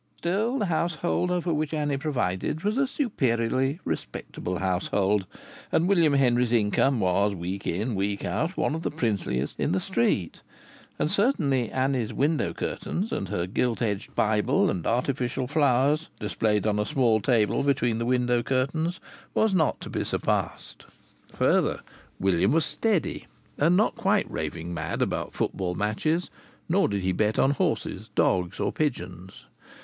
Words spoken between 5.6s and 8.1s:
and William Henry's income was, week in,